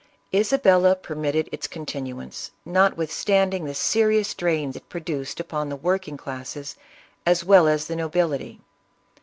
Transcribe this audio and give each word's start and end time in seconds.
Isabella 0.33 0.95
permitted 0.95 1.47
its 1.51 1.67
continuance, 1.67 2.49
notwithstanding 2.65 3.65
the 3.65 3.75
serious 3.75 4.33
drain 4.33 4.71
it 4.73 4.89
produced 4.89 5.39
upon 5.39 5.69
the 5.69 5.75
working 5.75 6.17
classes 6.17 6.75
as 7.23 7.43
well 7.43 7.67
as 7.67 7.85
the 7.85 7.95
nobility. 7.95 8.61